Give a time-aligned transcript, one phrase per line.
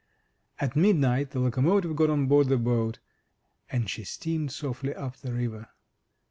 [0.59, 2.97] At midnight the locomotive got on board the boat,
[3.71, 5.69] and she steamed softly up the river.